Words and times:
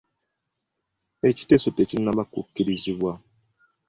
Ekiteeso 1.29 1.69
tekinnaba 1.77 2.23
kukkirizibwa. 2.33 3.13